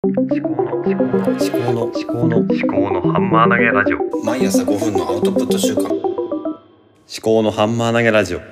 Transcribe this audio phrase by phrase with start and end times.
[0.00, 4.24] 思考の思考の思考の思考の思考のハンマー投げラジオ。
[4.24, 5.92] 毎朝5分のアウトプット週間思
[7.20, 8.38] 考のハンマー投げラジオ。
[8.38, 8.44] は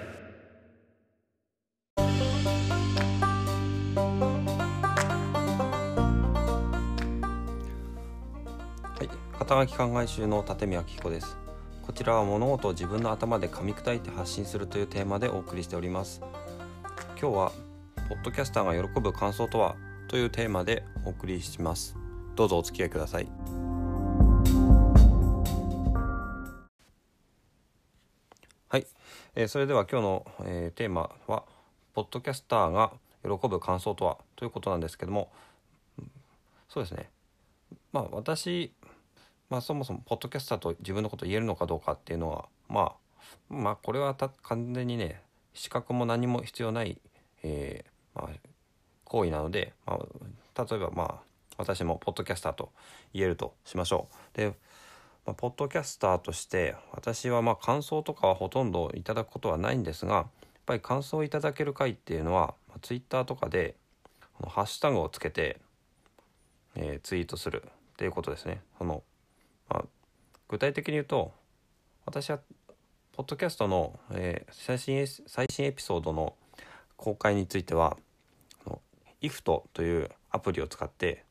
[9.00, 9.08] い
[9.38, 11.38] 肩書き考え集の立見明彦です。
[11.80, 16.20] こちらは物事を自分の頭で噛み砕いて発信するというテーマでお送りしております。
[17.20, 17.52] 今日は
[18.08, 19.76] ポッドキャスターが喜ぶ感想とは？
[20.08, 21.96] というテーマでお送りします。
[22.36, 23.28] どうぞお付き合いください。
[28.68, 28.86] はい、
[29.34, 31.42] えーそれでは今日の、えーテーマは
[31.92, 32.92] ポッドキャスターが
[33.24, 35.32] 喜ぶ感想とはということなんですけども
[36.68, 37.10] そうですね。
[37.92, 38.72] まあ私
[39.50, 42.92] まあそもそもポッドキャスターと自分のこと言えるのかどうかっていうのはま
[43.50, 45.20] あまあこれは完全にね
[45.52, 47.00] 資格も何も必要ない、
[47.42, 47.90] えー、
[49.06, 51.20] 行為なので、まあ、例えばまあ
[51.56, 52.70] 私もポッドキャスターと
[53.14, 54.36] 言えるとしましょう。
[54.36, 54.48] で、
[55.24, 60.26] まあ、ポッドキャスターとして私はまあ感想とかはほとんどいただくことはないんですがやっ
[60.66, 63.76] ぱり感想をいただける回っていうのは、まあ、ツイッターとかで
[64.44, 65.60] ハッシュタグをつけて、
[66.74, 68.60] えーツイートするっていうことですね。
[68.78, 69.02] その
[69.68, 69.84] まあ、
[70.48, 71.32] 具体的に言うと
[72.04, 72.38] 私は
[73.12, 76.34] ポッドキャストの、えー最新エ最新エピソードの
[76.96, 77.96] 公開については
[79.22, 81.24] IFT というアプリを使って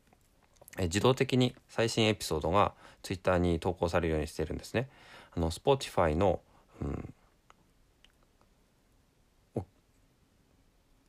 [0.80, 4.90] 自動的に最新エピソードが Twitter に投稿されるようにしてるんですね。
[5.36, 6.42] あの Spotify の、
[6.82, 7.14] うん、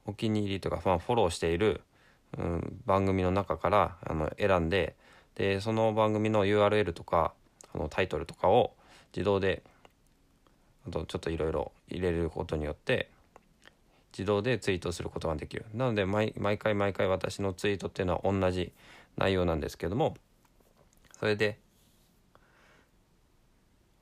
[0.07, 1.81] お気に入りというか、まあ、フォローしている、
[2.39, 4.95] うん、番組の中からあの選んで
[5.35, 7.33] でその番組の URL とか
[7.75, 8.73] あのタイトルとかを
[9.15, 9.63] 自動で
[10.87, 13.11] あとちょっといろいろ入れることによって
[14.17, 18.73] 自動でツイートすることができるなので毎毎回毎回私のツイートっていうのは同じ
[19.17, 20.17] 内容なんですけども
[21.19, 21.59] それで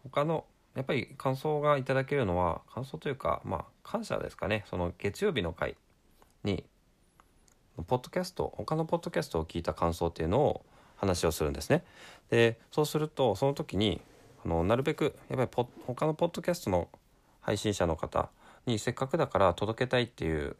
[0.05, 5.77] 他のやっぱり感想がいただけるのは感想というかまあ感謝ですかねその月曜日の回
[6.45, 6.65] に
[7.87, 10.65] ポッドキャスト他のポッドキャストを聞いた感想っていうのを
[10.97, 11.83] 話をするんですね。
[12.31, 14.01] でそうするとその時に
[14.45, 16.89] あのなるべくやっぱりポ他のポッドキャストの
[17.41, 18.31] 配信者の方
[18.67, 20.57] にせっかくだから届けたいっていう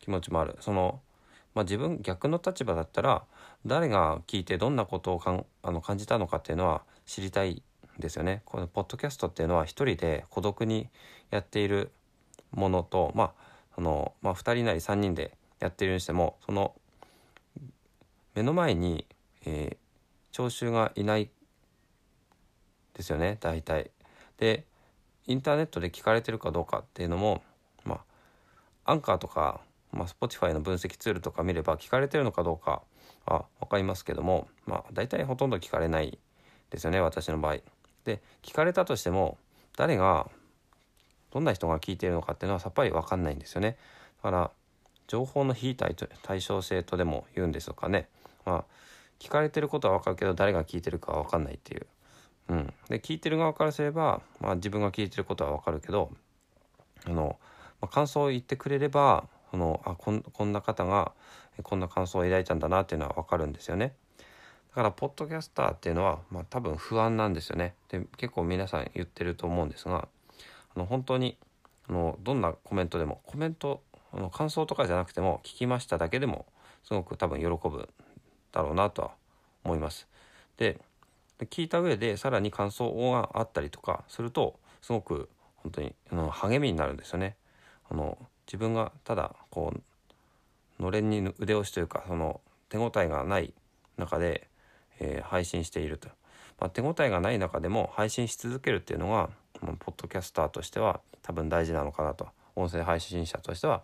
[0.00, 1.00] 気持ちもあるその、
[1.54, 3.24] まあ、自分逆の立場だったら
[3.66, 7.62] 誰が聞いてどんなことをかんあの感じたのかっていうのは知りたい
[7.98, 8.42] んですよね。
[8.44, 10.88] このポッドキャストっていうのは一人で孤独に
[11.30, 11.90] やっている
[12.50, 13.32] ものとまあ
[13.78, 16.74] あの、まあ、2人なり3人でやっているにしてもその
[18.34, 19.06] 目の前に、
[19.46, 19.84] えー
[20.34, 21.30] 聴衆がいない
[22.94, 23.92] ですよね大体。
[24.36, 24.66] で
[25.26, 27.42] インターネットで聞かれてるかどうかっていうのも
[27.84, 28.00] ま
[28.84, 29.60] あアンカーとか、
[29.92, 32.82] まあ、Spotify の分析ツールとか見れば聞かれてるのかどうか
[33.26, 36.18] は分かりますけどもまあ大体ほとんど聞かれない
[36.70, 37.58] ですよね私の場合。
[38.04, 39.38] で聞かれたとしても
[39.76, 40.28] 誰が
[41.32, 43.76] どんな人が聞いているのかっていうのはさっぱり分かんないんですよね。
[44.22, 44.50] だから
[45.06, 48.08] 情報の非対対称性とでも言うんですかね。
[48.44, 48.64] まあ
[49.18, 51.86] 聞かれてることは分かるけど誰が聞いてるかは分かんないっていう。
[52.48, 56.10] うん、で聞いてる側からすれば、まあ、自分が聞いてることは分かるけど
[57.06, 57.38] あの、
[57.80, 61.12] まあ、感想を言ってくれればそのあこんこんな方が
[61.62, 63.94] こんな感想を抱いたんだなっていうのは分かるんですよね。
[64.70, 67.74] だからポッドキャスターっていうのは、まあ、多分不安なんですよね。
[67.88, 70.08] で結構皆さん言ってると思うんですが
[70.74, 71.38] あの本当に
[71.88, 73.82] あのどんなコメントでもコメント
[74.12, 76.46] あの感想とかじゃなくても聞きましただけでも
[76.82, 77.88] すごく多分喜ぶ
[78.52, 79.10] だろうなとは
[79.64, 80.08] 思います。
[80.56, 80.80] で
[81.40, 87.36] 聞いた上でさらに感想があったりとかするとすごく本当にあの励みになるんですよね。
[87.90, 89.72] あの自分がただこ
[90.78, 93.52] うのれんに腕押しというかその手応えがない
[93.96, 94.48] 中で、
[95.00, 96.08] えー配信していると、
[96.60, 99.30] まあ、手応えがない中でも配信し続けるっていうのが
[99.80, 102.28] ポッドキャスターとしては多分大事なのかなと。
[102.56, 103.82] 音声配信者としては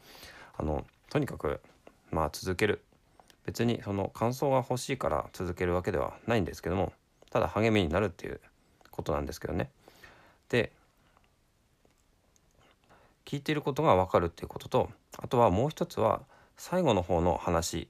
[0.57, 1.61] あのとにかく
[2.11, 2.85] まあ続ける。
[3.47, 6.93] 別にその感想が欲しいから続けるわけではないんですけども
[7.31, 8.41] ただ励みになるっていう
[8.91, 9.71] ことなんですけどね。
[10.49, 10.73] で
[13.25, 16.23] 聞いていることが分かるっていうこととあとはもう一つは
[16.57, 17.89] 最後の方の話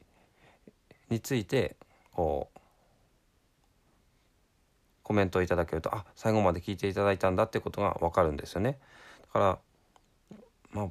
[1.09, 1.77] について
[2.13, 2.61] こう
[5.03, 8.79] コメントをいただけるとあ最後まで聞いていただいたんだっていうことが分かるんですよね。
[9.23, 9.59] だから
[10.73, 10.89] まあ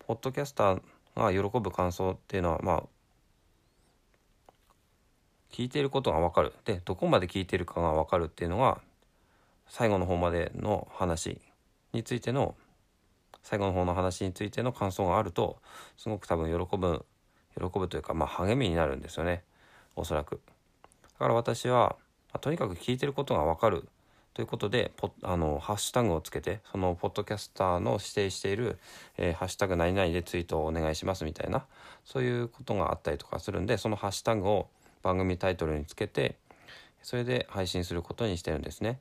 [0.00, 0.82] ポッドキャスター
[1.14, 2.82] が喜ぶ感想っていうのはまあ
[5.52, 8.80] 聞いてることが分かるでどこまで聞いてるかが分かるっていうのが
[9.68, 11.40] 最後の方までの話
[11.92, 12.54] についての
[13.42, 15.58] 最後の方の話についての感想があると
[15.96, 17.04] すごく多分喜ぶ
[17.56, 19.42] 喜ぶというかまあ励みになるんですよね。
[19.94, 20.40] おそらく
[21.02, 21.96] だから私は、
[22.32, 23.86] まあとにかく聞いてることが分かる
[24.32, 28.78] ということでポあのハッシュタグをつけてそのポッドキャスターの指定している
[29.18, 31.66] 「えーハッシュタグ何々」でツイートをお願いしますみたいな
[32.04, 34.68] そういうことがあったりとかするんでそのハッシュタグを
[35.02, 36.36] 番組タイトルにつけて
[37.02, 39.00] それで配信することにしてるんですね。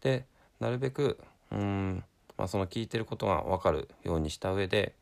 [0.00, 0.24] で
[0.60, 1.18] なるべく
[1.50, 2.02] うん、
[2.38, 4.94] まあ、その聞いてることが分かるようにした上で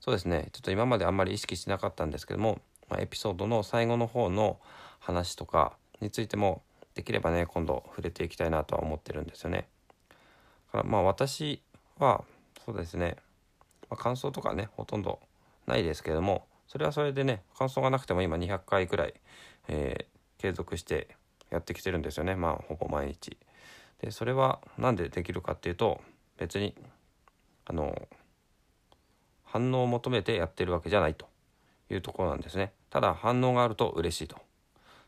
[0.00, 4.58] そうですねちょっと今まであんまり意識しなかったんですけども、まあ、エピソードの最後の方の
[5.00, 6.62] 話とかについても
[6.94, 9.66] できればね今度触れていきたいなとは思ってるんですよね。
[10.72, 11.60] だからまあ私
[11.98, 12.24] は
[12.64, 13.16] そうですね、
[13.90, 15.20] まあ、感想とかねほとんど
[15.66, 19.14] ないですけどもそれはそれでね感想がなくても今200回くらい、
[19.68, 20.14] えー
[20.44, 21.08] 継続して
[21.48, 23.38] やってきてるんですよねまあほぼ毎日。
[24.02, 26.02] でそれは何でできるかっていうと
[26.36, 26.74] 別に
[27.64, 27.96] あの
[29.42, 31.26] 反応を求めてやってるわけじゃないと
[31.90, 32.72] いうところなんですね。
[32.90, 34.36] ただ反応があると嬉しいと。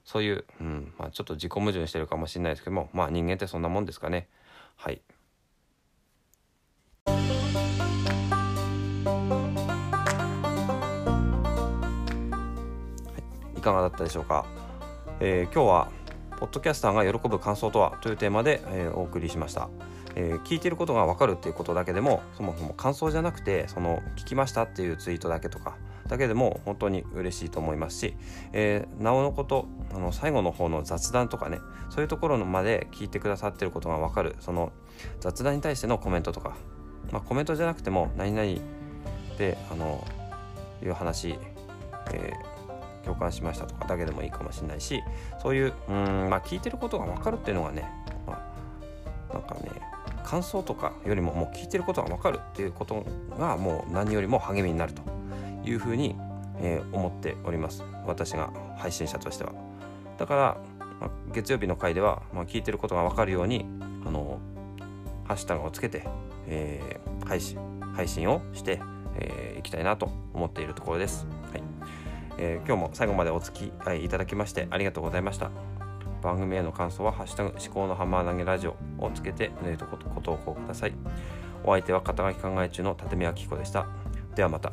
[0.05, 4.29] そういう、うんまあ、ちょっと自己矛盾してるかもしれないですけどもまあ人間ってそんなもんですかね。
[4.76, 5.02] はい。
[13.67, 14.47] いかがだったでしょうか、
[15.19, 15.91] えー今日は
[16.39, 17.99] ポッドキャスターが喜ぶ感想とは？
[18.01, 19.69] というテーマで、えーお送りしました、
[20.15, 25.75] えー聞いてることが分かるっていうことだけでもそもそも感想じゃなくてその聞きましたっていうツイートだけとか
[26.07, 28.17] だけでも本当に嬉しいと思いますし、
[28.53, 31.59] えーなおのことあの最後の方の雑談とかね
[31.91, 34.71] そういうところまで聞いてくださってることが分かるその
[35.19, 36.55] 雑談に対してのコメントとか、
[37.11, 38.61] まあ、コメントじゃなくても何々
[39.39, 40.07] であの
[40.85, 41.37] いう話、
[42.12, 42.56] えー
[43.06, 45.03] 共感しましたとかだけでもいいかもしれないし
[45.41, 47.88] そういううーん、まあ、聞いてることが分かるっていうのがね、
[48.26, 48.53] ま
[49.31, 49.70] あ、なんかね
[50.25, 53.06] 感想とかよりももう聞いてることが分かるっていうこと
[53.38, 55.03] がもう何よりも励みになると
[55.64, 56.17] いうふうに、
[56.61, 59.52] えー思っております私が配信者としては。
[60.19, 60.56] だから、
[61.00, 63.67] まあ月曜日の回では、まあ、聞いてることが分かるように
[64.05, 64.41] あの
[65.25, 66.05] ハッシュタグをつけて、
[66.49, 67.59] えー配信
[67.94, 68.79] 配信をしてい、
[69.17, 71.26] えーいきたいなと思っているところです。
[71.52, 71.75] はい
[72.38, 75.50] えー今日も最後までお付き合いいただきましてありがとうございました。
[76.23, 80.94] 番組への感想は「ハッシュタグ思考のハンマー投げラジオ」をつけて、えーとごご投稿ください。
[81.65, 83.87] お相手は肩書き考え中の立見明彦でした。
[84.35, 84.73] ではまた。